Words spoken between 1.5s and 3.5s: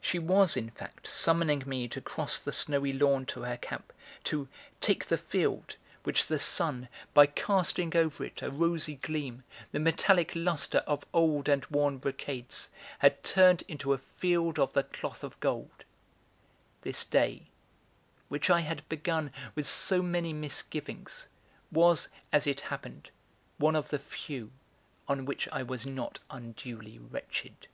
me to cross the snowy lawn to